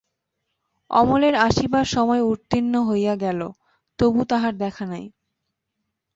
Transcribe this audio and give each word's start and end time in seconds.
অমলের 0.91 1.35
আসিবার 1.47 1.85
সময় 1.85 2.21
উত্তীর্ণ 2.23 2.73
হইয়া 2.89 3.15
গেল 3.15 3.39
তবু 3.99 4.21
তাহার 4.25 4.53
দেখা 4.57 4.83
নাই। 4.85 5.05